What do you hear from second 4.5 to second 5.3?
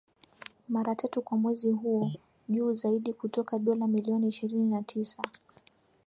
na tisa